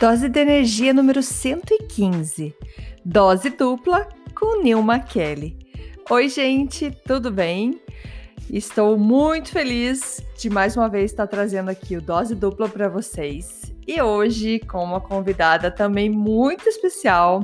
[0.00, 2.56] Dose de energia número 115.
[3.04, 5.58] Dose dupla com Nilma Kelly.
[6.08, 7.78] Oi, gente, tudo bem?
[8.48, 13.74] Estou muito feliz de mais uma vez estar trazendo aqui o Dose Dupla para vocês.
[13.86, 17.42] E hoje com uma convidada também muito especial,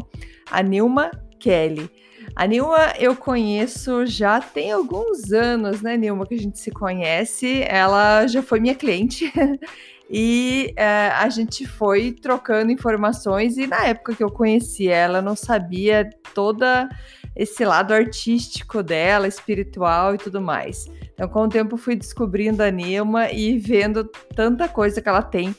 [0.50, 1.90] a Nilma Kelly.
[2.34, 7.62] A Nilma eu conheço já tem alguns anos, né, Nilma, que a gente se conhece.
[7.68, 9.30] Ela já foi minha cliente
[10.08, 15.34] E é, a gente foi trocando informações, e na época que eu conheci ela, não
[15.34, 16.88] sabia toda
[17.36, 20.88] esse lado artístico dela, espiritual e tudo mais.
[21.12, 25.54] Então, com o tempo, fui descobrindo a Nilma e vendo tanta coisa que ela tem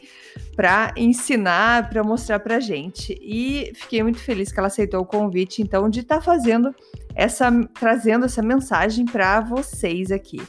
[0.55, 3.17] para ensinar, para mostrar para gente.
[3.21, 6.73] E fiquei muito feliz que ela aceitou o convite, então, de estar tá fazendo
[7.15, 10.41] essa, trazendo essa mensagem para vocês aqui.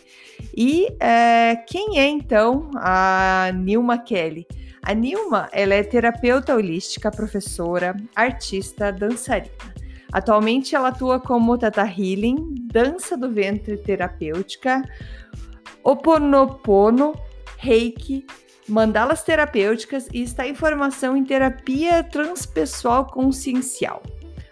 [0.57, 4.47] E é, quem é então a Nilma Kelly?
[4.83, 9.78] A Nilma ela é terapeuta holística, professora, artista, dançarina.
[10.13, 14.83] Atualmente ela atua como Tata Healing, dança do ventre terapêutica,
[15.85, 17.15] Oponopono,
[17.59, 18.27] Reiki,
[18.69, 24.03] mandalas terapêuticas e está em formação em terapia transpessoal consciencial.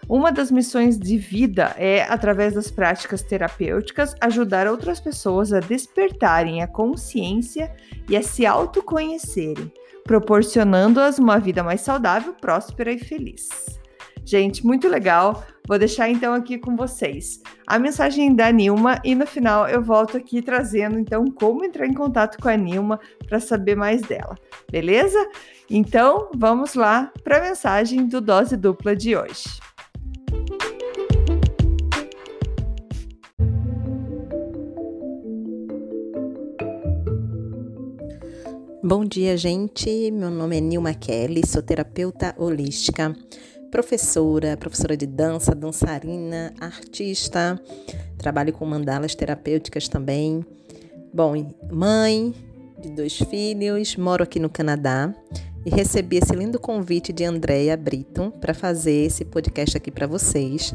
[0.09, 6.63] Uma das missões de vida é, através das práticas terapêuticas, ajudar outras pessoas a despertarem
[6.63, 7.75] a consciência
[8.07, 9.71] e a se autoconhecerem,
[10.05, 13.49] proporcionando-as uma vida mais saudável, próspera e feliz.
[14.27, 15.41] Gente, muito legal.
[15.65, 20.17] Vou deixar então aqui com vocês a mensagem da Nilma e no final eu volto
[20.17, 24.35] aqui trazendo então como entrar em contato com a Nilma para saber mais dela,
[24.69, 25.17] beleza?
[25.69, 29.61] Então vamos lá para a mensagem do Dose Dupla de hoje.
[38.83, 40.11] Bom dia, gente.
[40.11, 43.13] Meu nome é Nilma Kelly, sou terapeuta holística,
[43.71, 47.61] professora, professora de dança, dançarina, artista.
[48.17, 50.45] Trabalho com mandalas terapêuticas também.
[51.13, 52.33] Bom, mãe
[52.79, 55.13] de dois filhos, moro aqui no Canadá
[55.65, 60.73] e recebi esse lindo convite de Andréia Brito para fazer esse podcast aqui para vocês,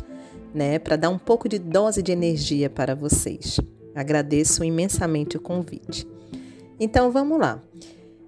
[0.54, 3.58] né, para dar um pouco de dose de energia para vocês.
[3.94, 6.06] Agradeço imensamente o convite.
[6.78, 7.60] Então vamos lá.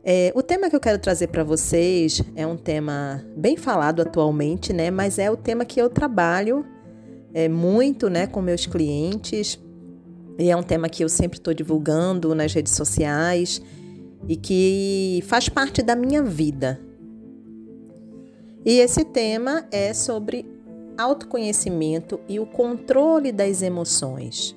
[0.06, 4.70] É, o tema que eu quero trazer para vocês é um tema bem falado atualmente,
[4.70, 4.90] né?
[4.90, 6.62] Mas é o tema que eu trabalho
[7.32, 9.58] é, muito, né, com meus clientes.
[10.38, 13.62] E é um tema que eu sempre estou divulgando nas redes sociais
[14.28, 16.78] e que faz parte da minha vida.
[18.62, 20.44] E esse tema é sobre
[20.98, 24.54] autoconhecimento e o controle das emoções.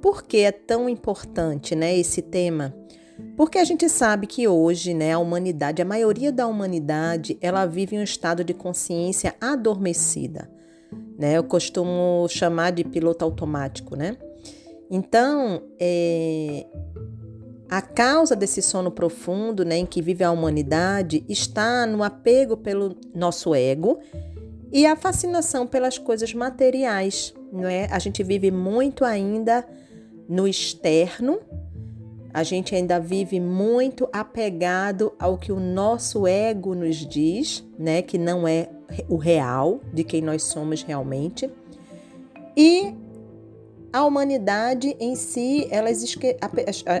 [0.00, 2.83] Por que é tão importante, né, esse tema?
[3.36, 7.96] Porque a gente sabe que hoje, né, a humanidade, a maioria da humanidade, ela vive
[7.96, 10.50] em um estado de consciência adormecida,
[11.18, 11.36] né?
[11.36, 14.16] Eu costumo chamar de piloto automático, né?
[14.90, 16.66] Então, é,
[17.68, 22.96] a causa desse sono profundo, né, em que vive a humanidade, está no apego pelo
[23.14, 23.98] nosso ego
[24.72, 27.86] e a fascinação pelas coisas materiais, não é?
[27.90, 29.66] A gente vive muito ainda
[30.28, 31.40] no externo,
[32.34, 38.18] a gente ainda vive muito apegado ao que o nosso ego nos diz, né, que
[38.18, 38.68] não é
[39.08, 41.48] o real de quem nós somos realmente.
[42.56, 42.92] E
[43.92, 46.36] a humanidade em si, elas esque...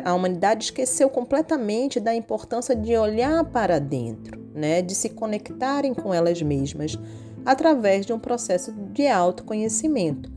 [0.04, 6.14] a humanidade esqueceu completamente da importância de olhar para dentro, né, de se conectarem com
[6.14, 6.96] elas mesmas
[7.44, 10.32] através de um processo de autoconhecimento.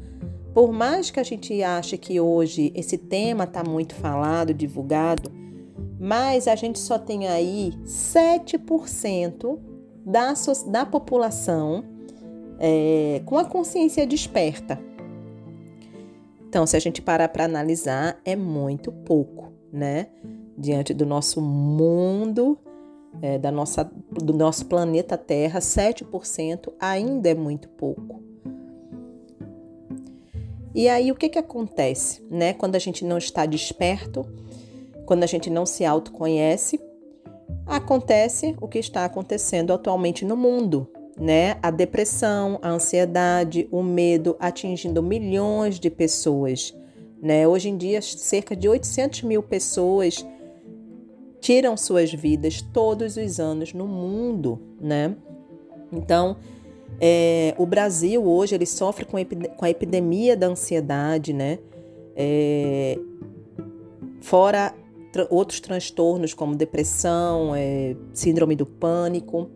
[0.57, 5.31] Por mais que a gente ache que hoje esse tema está muito falado, divulgado,
[5.99, 9.59] mas a gente só tem aí 7%
[10.03, 10.33] da,
[10.65, 11.85] da população
[12.57, 14.81] é, com a consciência desperta.
[16.49, 20.07] Então, se a gente parar para analisar, é muito pouco, né?
[20.57, 22.57] Diante do nosso mundo,
[23.21, 28.26] é, da nossa, do nosso planeta Terra, 7% ainda é muito pouco.
[30.77, 32.53] E aí o que, que acontece, né?
[32.53, 34.23] Quando a gente não está desperto,
[35.07, 36.79] quando a gente não se autoconhece,
[37.65, 40.87] acontece o que está acontecendo atualmente no mundo,
[41.19, 41.57] né?
[41.63, 46.77] A depressão, a ansiedade, o medo atingindo milhões de pessoas,
[47.19, 47.47] né?
[47.47, 50.23] Hoje em dia, cerca de 800 mil pessoas
[51.41, 55.15] tiram suas vidas todos os anos no mundo, né?
[55.91, 56.37] Então,
[56.99, 59.17] é, o Brasil hoje ele sofre com,
[59.55, 61.59] com a epidemia da ansiedade, né?
[62.15, 62.97] É,
[64.21, 64.73] fora
[65.11, 69.49] tra outros transtornos como depressão, é, síndrome do pânico.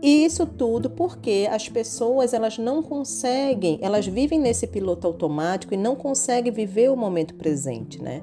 [0.00, 5.76] E isso tudo porque as pessoas elas não conseguem, elas vivem nesse piloto automático e
[5.76, 8.22] não conseguem viver o momento presente, né?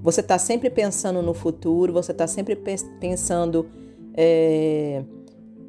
[0.00, 2.56] Você está sempre pensando no futuro, você está sempre
[3.00, 3.66] pensando
[4.14, 5.02] é,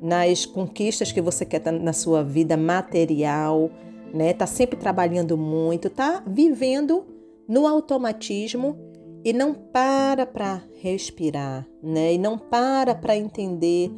[0.01, 3.69] nas conquistas que você quer na sua vida material,
[4.13, 4.33] né?
[4.33, 7.05] Tá sempre trabalhando muito, tá vivendo
[7.47, 8.77] no automatismo
[9.23, 12.13] e não para para respirar, né?
[12.13, 13.91] E não para para entender,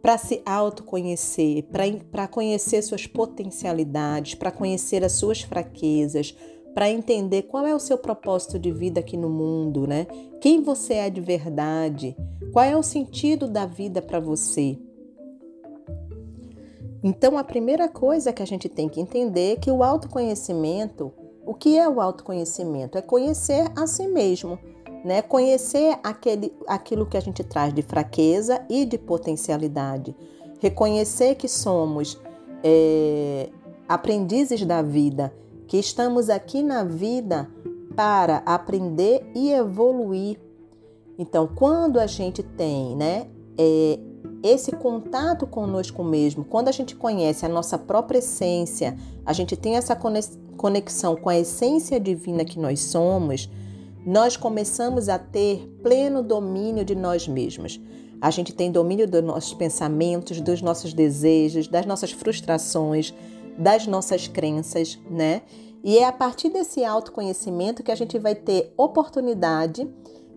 [0.00, 1.64] para se autoconhecer,
[2.10, 6.36] para conhecer suas potencialidades, para conhecer as suas fraquezas,
[6.74, 10.06] para entender qual é o seu propósito de vida aqui no mundo, né?
[10.40, 12.16] Quem você é de verdade,
[12.52, 14.76] qual é o sentido da vida para você.
[17.02, 21.12] Então, a primeira coisa que a gente tem que entender é que o autoconhecimento,
[21.46, 22.98] o que é o autoconhecimento?
[22.98, 24.58] É conhecer a si mesmo,
[25.04, 25.22] né?
[25.22, 30.16] Conhecer aquele, aquilo que a gente traz de fraqueza e de potencialidade.
[30.60, 32.18] Reconhecer que somos
[32.64, 33.50] é,
[33.86, 35.32] aprendizes da vida
[35.66, 37.48] que estamos aqui na vida
[37.96, 40.38] para aprender e evoluir.
[41.18, 43.26] Então, quando a gente tem, né,
[43.56, 43.98] é,
[44.42, 49.76] esse contato conosco mesmo, quando a gente conhece a nossa própria essência, a gente tem
[49.76, 49.96] essa
[50.56, 53.48] conexão com a essência divina que nós somos,
[54.04, 57.80] nós começamos a ter pleno domínio de nós mesmos.
[58.20, 63.14] A gente tem domínio dos nossos pensamentos, dos nossos desejos, das nossas frustrações,
[63.58, 65.42] das nossas crenças, né?
[65.82, 69.86] E é a partir desse autoconhecimento que a gente vai ter oportunidade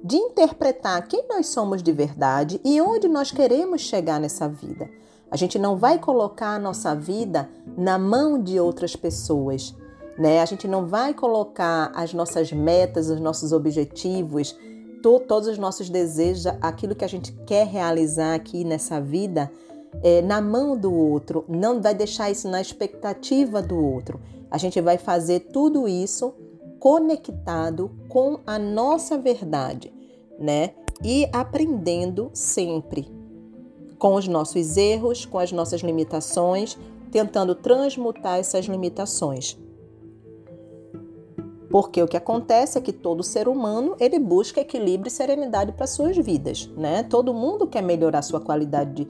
[0.03, 4.89] de interpretar quem nós somos de verdade e onde nós queremos chegar nessa vida.
[5.29, 9.75] A gente não vai colocar a nossa vida na mão de outras pessoas,
[10.17, 10.41] né?
[10.41, 14.55] A gente não vai colocar as nossas metas, os nossos objetivos,
[15.01, 19.51] to todos os nossos desejos, aquilo que a gente quer realizar aqui nessa vida,
[20.03, 24.19] é, na mão do outro, não vai deixar isso na expectativa do outro.
[24.49, 26.33] A gente vai fazer tudo isso
[26.79, 29.93] conectado com a nossa verdade,
[30.39, 30.71] né?
[31.03, 33.11] E aprendendo sempre
[33.97, 36.77] com os nossos erros, com as nossas limitações,
[37.11, 39.57] tentando transmutar essas limitações.
[41.69, 45.85] Porque o que acontece é que todo ser humano ele busca equilíbrio e serenidade para
[45.85, 47.03] suas vidas, né?
[47.03, 49.07] Todo mundo quer melhorar sua qualidade de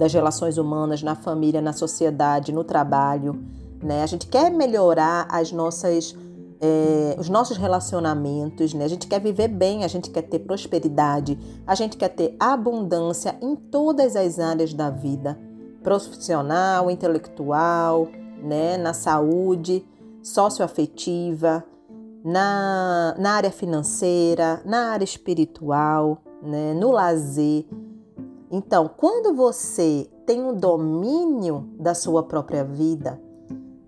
[0.00, 3.38] das relações humanas na família, na sociedade, no trabalho.
[3.82, 4.02] Né?
[4.02, 6.16] A gente quer melhorar as nossas,
[6.58, 8.86] é, os nossos relacionamentos, né?
[8.86, 13.36] a gente quer viver bem, a gente quer ter prosperidade, a gente quer ter abundância
[13.42, 15.38] em todas as áreas da vida
[15.82, 18.08] profissional, intelectual,
[18.42, 18.78] né?
[18.78, 19.84] na saúde,
[20.22, 21.62] socioafetiva,
[22.24, 26.72] na, na área financeira, na área espiritual, né?
[26.72, 27.66] no lazer.
[28.50, 33.20] Então, quando você tem um domínio da sua própria vida,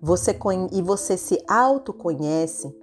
[0.01, 0.37] você
[0.71, 2.73] e você se autoconhece,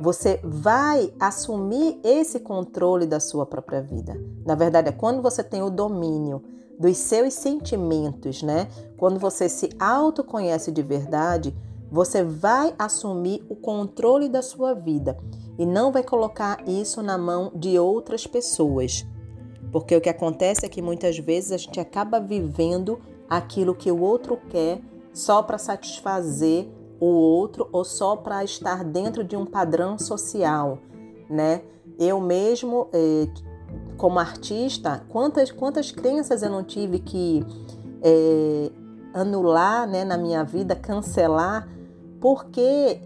[0.00, 4.18] você vai assumir esse controle da sua própria vida.
[4.44, 6.42] Na verdade, é quando você tem o domínio
[6.78, 8.68] dos seus sentimentos, né?
[8.96, 11.54] Quando você se autoconhece de verdade,
[11.90, 15.18] você vai assumir o controle da sua vida
[15.58, 19.06] e não vai colocar isso na mão de outras pessoas.
[19.72, 24.00] Porque o que acontece é que muitas vezes a gente acaba vivendo aquilo que o
[24.00, 24.80] outro quer
[25.14, 26.68] só para satisfazer
[27.00, 30.78] o outro ou só para estar dentro de um padrão social,
[31.28, 31.62] né?
[31.98, 33.26] Eu mesmo, eh,
[33.96, 37.44] como artista, quantas quantas crenças eu não tive que
[38.02, 38.70] eh,
[39.14, 41.68] anular, né, na minha vida, cancelar,
[42.20, 43.00] porque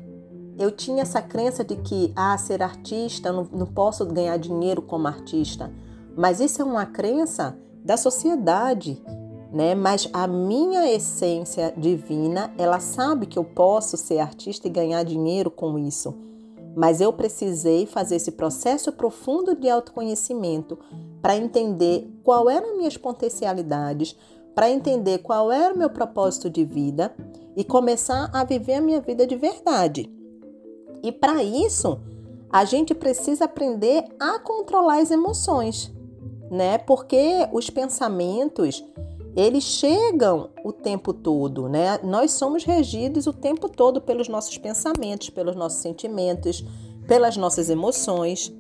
[0.59, 5.07] eu tinha essa crença de que, ah, ser artista, não, não posso ganhar dinheiro como
[5.07, 5.71] artista.
[6.17, 9.03] Mas isso é uma crença da sociedade,
[9.53, 9.75] né?
[9.75, 15.51] Mas a minha essência divina, ela sabe que eu posso ser artista e ganhar dinheiro
[15.51, 16.15] com isso.
[16.75, 20.79] Mas eu precisei fazer esse processo profundo de autoconhecimento
[21.23, 24.17] para entender qual eram minhas potencialidades,
[24.55, 27.15] para entender qual era o meu propósito de vida
[27.57, 30.11] e começar a viver a minha vida de verdade.
[31.03, 31.99] E para isso,
[32.51, 35.96] a gente precisa aprender a controlar as emoções,
[36.51, 36.79] né?
[36.79, 38.85] Porque os pensamentos,
[39.37, 41.99] eles chegam o tempo todo, né?
[42.03, 46.65] Nós somos regidos o tempo todo pelos nossos pensamentos, pelos nossos sentimentos,
[47.07, 48.53] pelas nossas emoções.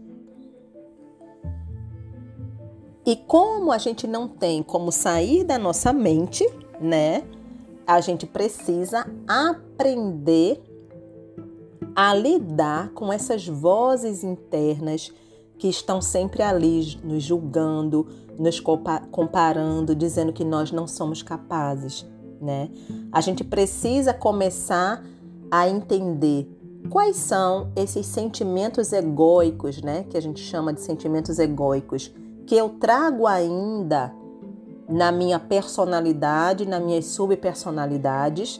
[3.05, 6.45] E como a gente não tem como sair da nossa mente,
[6.81, 7.23] né?
[7.87, 10.61] A gente precisa aprender
[11.95, 15.12] a lidar com essas vozes internas
[15.58, 18.06] que estão sempre ali nos julgando,
[18.38, 22.06] nos comparando, dizendo que nós não somos capazes,
[22.40, 22.68] né?
[23.10, 25.02] A gente precisa começar
[25.50, 26.50] a entender
[26.90, 32.12] quais são esses sentimentos egóicos, né, que a gente chama de sentimentos egóicos,
[32.46, 34.14] que eu trago ainda
[34.88, 38.58] na minha personalidade, nas minhas subpersonalidades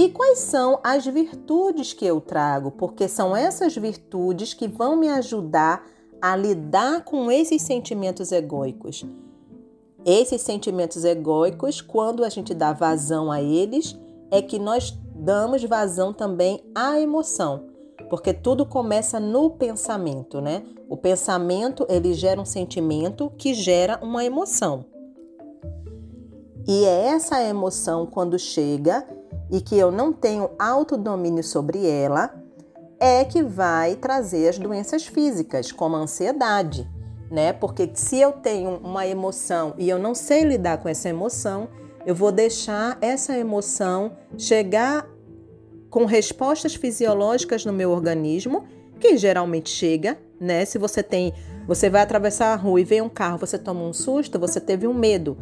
[0.00, 2.70] e quais são as virtudes que eu trago?
[2.70, 5.84] Porque são essas virtudes que vão me ajudar
[6.20, 9.04] a lidar com esses sentimentos egóicos.
[10.04, 13.98] Esses sentimentos egóicos, quando a gente dá vazão a eles,
[14.30, 17.64] é que nós damos vazão também à emoção,
[18.08, 20.62] porque tudo começa no pensamento, né?
[20.88, 24.86] O pensamento, ele gera um sentimento que gera uma emoção.
[26.66, 29.06] E é essa emoção quando chega
[29.50, 32.39] e que eu não tenho autodomínio sobre ela,
[33.00, 36.88] é que vai trazer as doenças físicas, como a ansiedade,
[37.30, 37.52] né?
[37.52, 41.68] Porque se eu tenho uma emoção e eu não sei lidar com essa emoção,
[42.04, 45.08] eu vou deixar essa emoção chegar
[45.88, 48.64] com respostas fisiológicas no meu organismo,
[49.00, 50.64] que geralmente chega, né?
[50.66, 51.32] Se você tem,
[51.66, 54.86] você vai atravessar a rua e vê um carro, você toma um susto, você teve
[54.86, 55.38] um medo.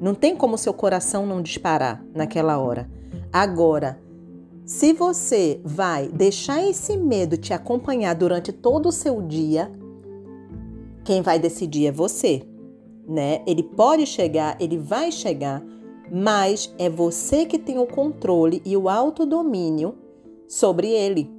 [0.00, 2.88] Não tem como seu coração não disparar naquela hora.
[3.32, 3.98] Agora,
[4.64, 9.70] se você vai deixar esse medo te acompanhar durante todo o seu dia,
[11.04, 12.42] quem vai decidir é você,
[13.06, 13.42] né?
[13.46, 15.62] Ele pode chegar, ele vai chegar,
[16.10, 19.98] mas é você que tem o controle e o autodomínio
[20.48, 21.30] sobre ele.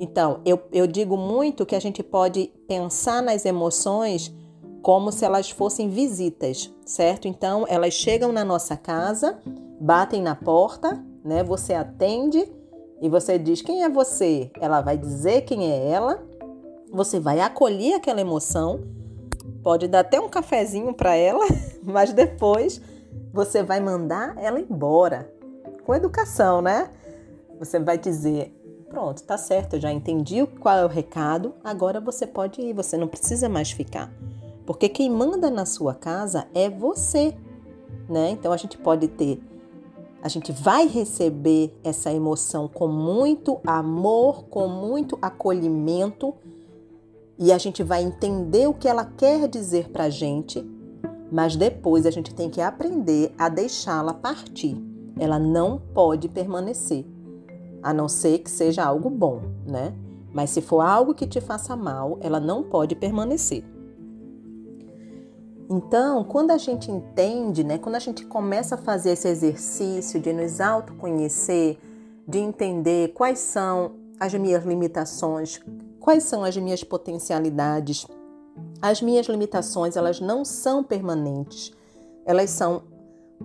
[0.00, 4.34] Então, eu, eu digo muito que a gente pode pensar nas emoções
[4.82, 7.28] como se elas fossem visitas, certo?
[7.28, 9.38] Então, elas chegam na nossa casa,
[9.80, 11.42] batem na porta né?
[11.42, 12.46] Você atende
[13.04, 16.24] e você diz quem é você, ela vai dizer quem é ela,
[16.90, 18.80] você vai acolher aquela emoção,
[19.62, 21.44] pode dar até um cafezinho para ela,
[21.84, 22.80] mas depois
[23.30, 25.30] você vai mandar ela embora
[25.84, 26.88] com educação, né?
[27.58, 28.50] Você vai dizer:
[28.88, 32.96] pronto, tá certo, eu já entendi qual é o recado, agora você pode ir, você
[32.96, 34.10] não precisa mais ficar.
[34.64, 37.36] Porque quem manda na sua casa é você,
[38.08, 38.30] né?
[38.30, 39.42] Então a gente pode ter
[40.24, 46.32] a gente vai receber essa emoção com muito amor, com muito acolhimento
[47.38, 50.66] e a gente vai entender o que ela quer dizer para a gente,
[51.30, 54.82] mas depois a gente tem que aprender a deixá-la partir.
[55.18, 57.04] Ela não pode permanecer,
[57.82, 59.92] a não ser que seja algo bom, né?
[60.32, 63.62] Mas se for algo que te faça mal, ela não pode permanecer.
[65.68, 70.32] Então, quando a gente entende, né, quando a gente começa a fazer esse exercício de
[70.32, 71.78] nos autoconhecer,
[72.26, 75.60] de entender quais são as minhas limitações,
[75.98, 78.06] quais são as minhas potencialidades,
[78.80, 81.72] as minhas limitações, elas não são permanentes.
[82.26, 82.82] Elas são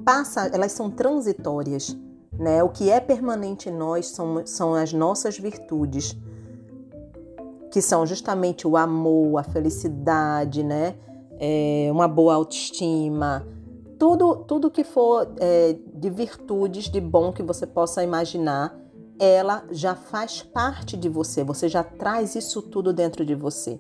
[0.04, 1.98] passa, elas são transitórias,
[2.34, 2.64] né?
[2.64, 6.18] O que é permanente em nós são, são as nossas virtudes,
[7.72, 10.96] que são justamente o amor, a felicidade, né?
[11.40, 13.48] É, uma boa autoestima,
[13.98, 18.78] tudo, tudo que for é, de virtudes, de bom que você possa imaginar,
[19.20, 23.80] ela já faz parte de você, você já traz isso tudo dentro de você.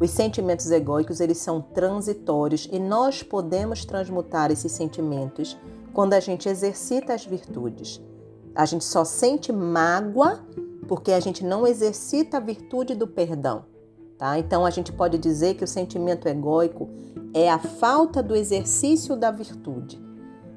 [0.00, 5.56] Os sentimentos egóicos, eles são transitórios e nós podemos transmutar esses sentimentos
[5.92, 8.00] quando a gente exercita as virtudes.
[8.54, 10.44] A gente só sente mágoa
[10.88, 13.64] porque a gente não exercita a virtude do perdão.
[14.22, 14.38] Tá?
[14.38, 16.88] Então a gente pode dizer que o sentimento egóico
[17.34, 20.00] é a falta do exercício da virtude.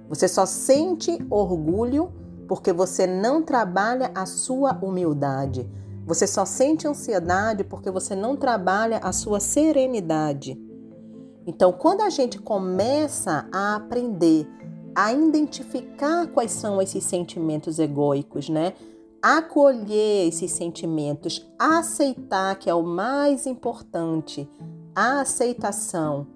[0.08, 2.14] Você só sente orgulho
[2.48, 5.68] porque você não trabalha a sua humildade.
[6.06, 10.62] Você só sente ansiedade porque você não trabalha a sua serenidade.
[11.48, 14.48] Então, quando a gente começa a aprender
[14.94, 18.74] a identificar quais são esses sentimentos egóicos, né?
[19.28, 24.48] Acolher esses sentimentos, aceitar que é o mais importante,
[24.94, 26.28] a aceitação,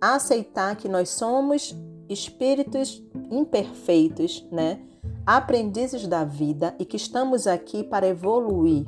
[0.00, 1.76] aceitar que nós somos
[2.08, 4.80] espíritos imperfeitos, né?
[5.26, 8.86] Aprendizes da vida e que estamos aqui para evoluir.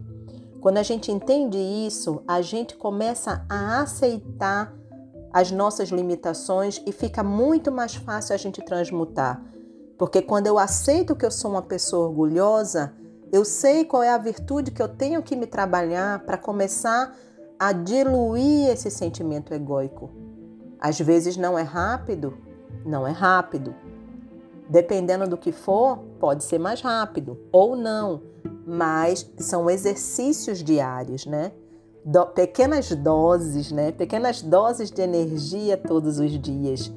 [0.62, 4.74] Quando a gente entende isso, a gente começa a aceitar
[5.34, 9.44] as nossas limitações e fica muito mais fácil a gente transmutar.
[9.98, 12.94] Porque quando eu aceito que eu sou uma pessoa orgulhosa,
[13.32, 17.14] eu sei qual é a virtude que eu tenho que me trabalhar para começar
[17.58, 20.10] a diluir esse sentimento egóico.
[20.80, 22.36] Às vezes não é rápido,
[22.84, 23.74] não é rápido.
[24.68, 28.22] Dependendo do que for, pode ser mais rápido ou não,
[28.66, 31.52] mas são exercícios diários, né?
[32.04, 33.92] Do, pequenas doses, né?
[33.92, 36.90] Pequenas doses de energia todos os dias.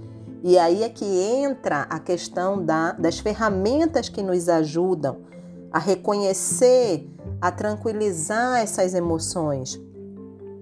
[0.44, 5.33] E aí é que entra a questão da, das ferramentas que nos ajudam
[5.74, 7.10] a reconhecer,
[7.42, 9.82] a tranquilizar essas emoções,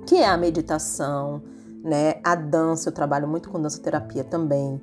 [0.08, 1.44] que é a meditação,
[1.84, 2.16] né?
[2.24, 4.82] A dança, eu trabalho muito com dança terapia também.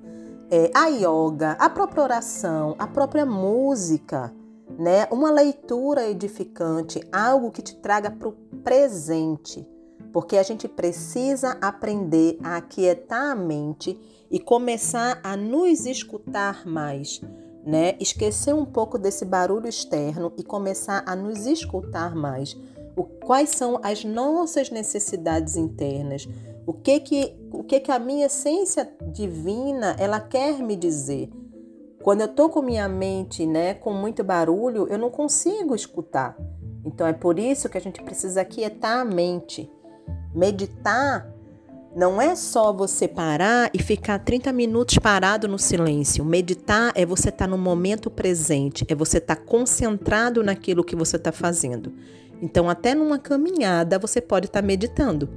[0.50, 4.32] É, a yoga, a própria oração, a própria música,
[4.78, 5.08] né?
[5.10, 8.32] Uma leitura edificante, algo que te traga para o
[8.62, 9.66] presente,
[10.12, 13.98] porque a gente precisa aprender a aquietar a mente
[14.30, 17.20] e começar a nos escutar mais,
[17.68, 17.96] né?
[18.00, 22.56] Esquecer um pouco desse barulho externo e começar a nos escutar mais.
[22.96, 26.26] O, quais são as nossas necessidades internas?
[26.66, 31.28] O que que o que que a minha essência divina ela quer me dizer?
[32.02, 36.38] Quando eu tô com minha mente, né, com muito barulho, eu não consigo escutar.
[36.86, 39.70] Então é por isso que a gente precisa aquietar a mente.
[40.34, 41.30] Meditar
[41.96, 46.24] não é só você parar e ficar 30 minutos parado no silêncio.
[46.24, 50.94] Meditar é você estar tá no momento presente, é você estar tá concentrado naquilo que
[50.94, 51.92] você está fazendo.
[52.40, 55.28] Então, até numa caminhada, você pode estar tá meditando.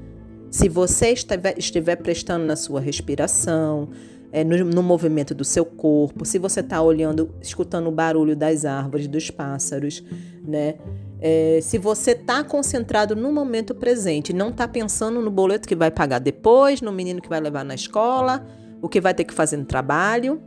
[0.51, 3.89] Se você estiver, estiver prestando na sua respiração,
[4.31, 8.65] é, no, no, movimento do seu corpo, se você está olhando, escutando o barulho das
[8.65, 10.03] árvores, dos pássaros,
[10.45, 10.75] né?
[11.23, 15.91] É, se você está concentrado no momento presente, não está pensando no boleto que vai
[15.91, 18.43] pagar depois, no menino que vai levar na escola,
[18.81, 20.41] o que vai ter que fazer no trabalho.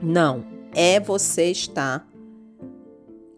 [0.00, 2.08] Não, é você estar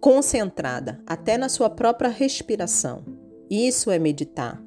[0.01, 3.05] concentrada até na sua própria respiração.
[3.51, 4.63] Isso é meditar.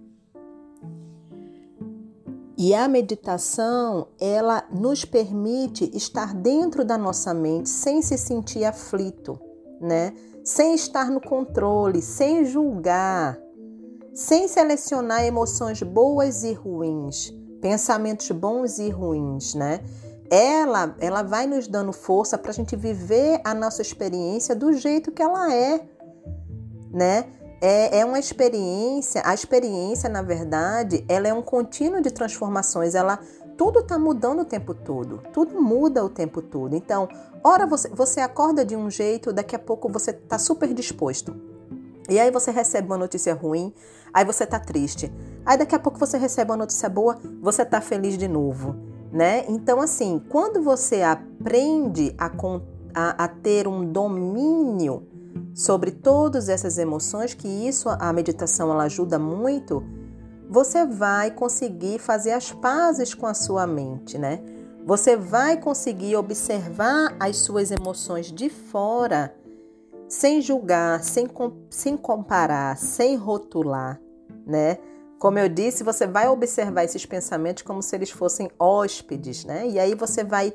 [2.57, 9.39] E a meditação, ela nos permite estar dentro da nossa mente sem se sentir aflito,
[9.83, 10.13] né?
[10.43, 13.39] sem estar no controle, sem julgar,
[14.13, 19.79] sem selecionar emoções boas e ruins, pensamentos bons e ruins, né?
[20.29, 25.11] Ela, ela vai nos dando força para a gente viver a nossa experiência do jeito
[25.11, 25.87] que ela é,
[26.91, 27.25] né?
[27.61, 33.17] É, é uma experiência, a experiência, na verdade, ela é um contínuo de transformações, ela
[33.57, 36.75] tudo está mudando o tempo todo, tudo muda o tempo todo.
[36.75, 37.07] Então,
[37.43, 41.35] ora você, você acorda de um jeito, daqui a pouco você está super disposto.
[42.09, 43.73] E aí você recebe uma notícia ruim,
[44.13, 45.11] aí você está triste.
[45.45, 48.75] Aí daqui a pouco você recebe uma notícia boa, você está feliz de novo,
[49.11, 49.45] né?
[49.47, 52.31] Então, assim, quando você aprende a,
[52.93, 55.07] a, a ter um domínio
[55.53, 59.83] sobre todas essas emoções, que isso a meditação ela ajuda muito,
[60.49, 64.41] você vai conseguir fazer as pazes com a sua mente, né?
[64.85, 69.33] Você vai conseguir observar as suas emoções de fora,
[70.07, 71.27] sem julgar, sem,
[71.69, 73.99] sem comparar, sem rotular,
[74.45, 74.77] né?
[75.17, 79.65] Como eu disse, você vai observar esses pensamentos como se eles fossem hóspedes, né?
[79.67, 80.53] E aí você vai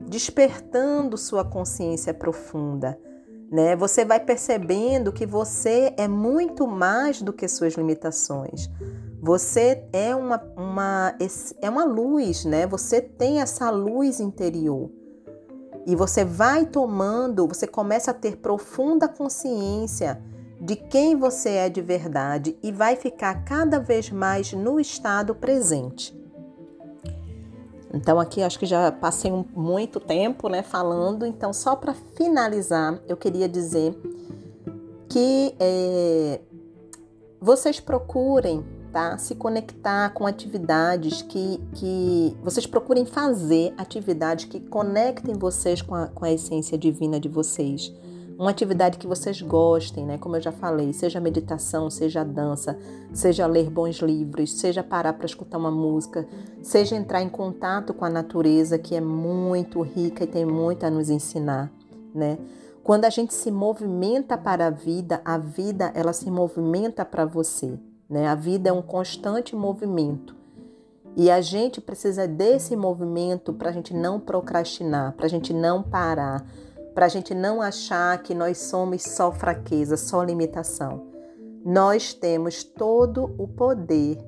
[0.00, 2.98] despertando sua consciência profunda,
[3.50, 3.74] né?
[3.76, 8.70] Você vai percebendo que você é muito mais do que suas limitações.
[9.22, 11.14] Você é uma, uma,
[11.60, 12.66] é uma luz, né?
[12.66, 14.90] Você tem essa luz interior.
[15.86, 20.22] E você vai tomando, você começa a ter profunda consciência
[20.60, 26.18] de quem você é de verdade e vai ficar cada vez mais no estado presente.
[27.92, 31.26] Então aqui acho que já passei muito tempo, né, falando.
[31.26, 33.98] Então só para finalizar, eu queria dizer
[35.08, 36.40] que é,
[37.40, 39.16] vocês procurem tá?
[39.18, 46.06] Se conectar com atividades que, que vocês procurem fazer atividades que conectem vocês com a,
[46.08, 47.92] com a essência divina de vocês.
[48.38, 50.16] Uma atividade que vocês gostem, né?
[50.16, 52.78] Como eu já falei, seja meditação, seja dança,
[53.12, 56.26] seja ler bons livros, seja parar para escutar uma música,
[56.62, 60.90] seja entrar em contato com a natureza, que é muito rica e tem muito a
[60.90, 61.70] nos ensinar,
[62.14, 62.38] né?
[62.82, 67.78] Quando a gente se movimenta para a vida, a vida ela se movimenta para você.
[68.10, 68.26] Né?
[68.26, 70.34] A vida é um constante movimento.
[71.16, 75.82] E a gente precisa desse movimento para a gente não procrastinar, para a gente não
[75.82, 76.44] parar,
[76.94, 81.08] para a gente não achar que nós somos só fraqueza, só limitação.
[81.64, 84.18] Nós temos todo o poder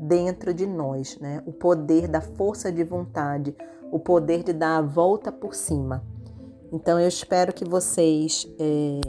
[0.00, 1.42] dentro de nós, né?
[1.46, 3.54] O poder da força de vontade,
[3.92, 6.02] o poder de dar a volta por cima.
[6.72, 9.00] Então eu espero que vocês é,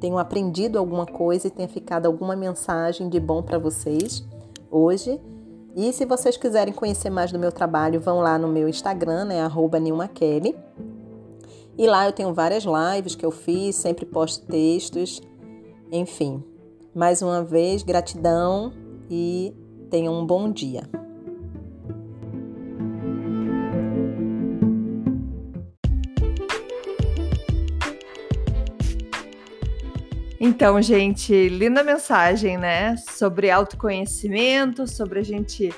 [0.00, 4.26] tenham aprendido alguma coisa e tenha ficado alguma mensagem de bom para vocês
[4.70, 5.20] hoje.
[5.76, 9.36] E se vocês quiserem conhecer mais do meu trabalho, vão lá no meu Instagram, né,
[9.80, 10.56] @nilmakelly.
[11.78, 15.22] E lá eu tenho várias lives que eu fiz, sempre posto textos,
[15.92, 16.42] enfim.
[16.94, 18.72] Mais uma vez, gratidão
[19.08, 19.54] e
[19.88, 20.82] tenham um bom dia.
[30.42, 32.96] Então, gente, linda mensagem, né?
[32.96, 35.70] Sobre autoconhecimento, sobre a gente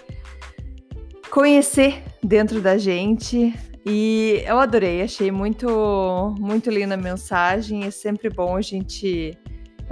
[1.29, 3.53] conhecer dentro da gente.
[3.85, 7.83] E eu adorei, achei muito, muito linda a mensagem.
[7.87, 9.37] É sempre bom a gente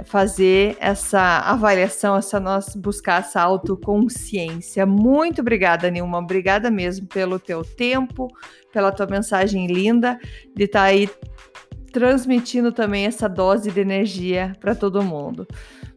[0.05, 4.85] fazer essa avaliação, essa nossa buscar essa autoconsciência.
[4.85, 6.19] Muito obrigada, Nilma.
[6.19, 8.29] Obrigada mesmo pelo teu tempo,
[8.71, 10.17] pela tua mensagem linda
[10.55, 11.09] de estar tá aí
[11.91, 15.47] transmitindo também essa dose de energia para todo mundo.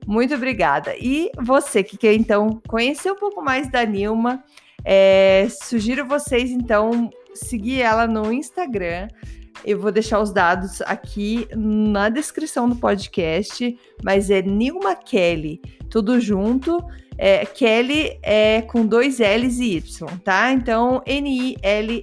[0.06, 0.94] Muito obrigada.
[0.98, 4.44] E você que quer então conhecer um pouco mais da Nilma,
[4.84, 9.08] é, sugiro vocês então seguir ela no Instagram.
[9.64, 16.20] Eu vou deixar os dados aqui na descrição do podcast, mas é Nilma Kelly, tudo
[16.20, 16.84] junto.
[17.16, 20.52] É, Kelly é com dois L's e Y, tá?
[20.52, 21.94] Então, N-I-L-M-A-K-E-L-L-Y.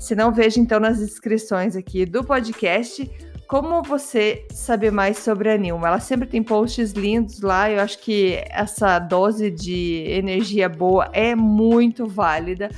[0.00, 3.08] Se não, veja então nas inscrições aqui do podcast
[3.46, 5.88] como você saber mais sobre a Nilma.
[5.88, 7.70] Ela sempre tem posts lindos lá.
[7.70, 12.70] Eu acho que essa dose de energia boa é muito válida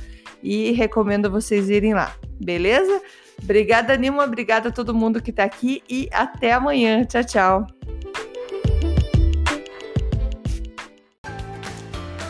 [0.43, 3.01] e recomendo vocês irem lá, beleza?
[3.41, 4.25] Obrigada, Nilma.
[4.25, 7.05] Obrigada a todo mundo que está aqui e até amanhã.
[7.05, 7.67] Tchau, tchau.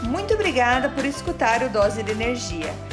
[0.03, 2.92] Muito obrigada por escutar o Dose de Energia.